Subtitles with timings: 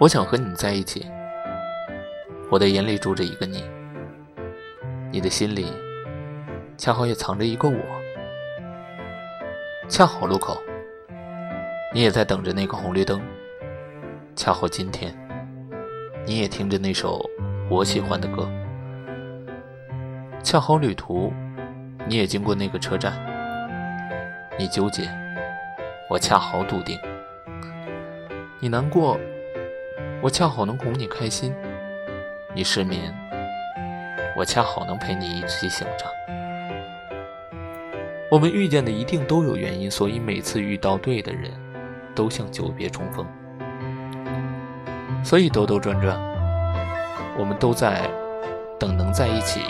[0.00, 1.06] 我想和你在一起。
[2.50, 3.64] 我的眼里住着一个你，
[5.10, 5.72] 你的心里
[6.76, 7.78] 恰好也藏着一个我。
[9.88, 10.56] 恰好路口，
[11.92, 13.20] 你也在等着那个红绿灯。
[14.36, 15.12] 恰好今天，
[16.24, 17.20] 你也听着那首
[17.68, 18.48] 我喜欢的歌。
[20.44, 21.32] 恰好旅途，
[22.06, 23.12] 你也经过那个车站。
[24.56, 25.10] 你纠结，
[26.08, 26.96] 我恰好笃定。
[28.60, 29.18] 你难过，
[30.20, 31.54] 我恰好能哄你开心。
[32.52, 33.14] 你失眠，
[34.36, 36.06] 我恰好能陪你一起醒着。
[38.28, 41.52] 我们遇见的一定都有原因，所以每次遇到对的人，
[42.16, 43.24] 都像久别重逢。
[45.24, 46.18] 所以兜兜转转，
[47.38, 48.10] 我们都在
[48.78, 49.60] 等能在一起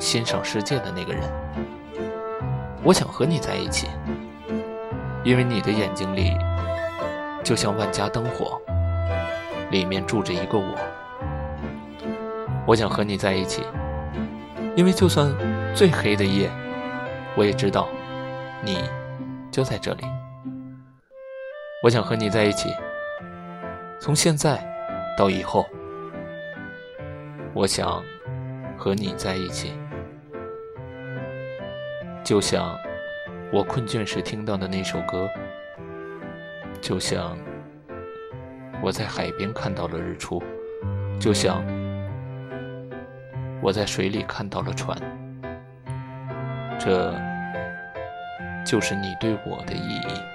[0.00, 1.22] 欣赏世界的那个人。
[2.82, 3.86] 我想和你在一起，
[5.22, 6.36] 因为你的眼睛里
[7.44, 8.60] 就像万家灯火，
[9.74, 10.72] 里面住着一个我。
[12.64, 13.64] 我想和你在一起，
[14.76, 15.34] 因为就算
[15.74, 16.48] 最黑的夜，
[17.36, 17.88] 我也知道
[18.62, 18.78] 你
[19.50, 20.04] 就在这里。
[21.82, 22.70] 我想和你在一起，
[24.00, 24.64] 从现在
[25.18, 25.66] 到以后。
[27.52, 28.00] 我想
[28.76, 29.72] 和你在一起，
[32.22, 32.76] 就像
[33.52, 35.28] 我困倦时听到的那首歌，
[36.80, 37.36] 就像
[38.84, 40.42] 我在海边看到了日出，
[41.18, 41.64] 就像。
[43.62, 44.94] 我在水里看到了船，
[46.78, 47.14] 这
[48.62, 50.33] 就是你对我的意义。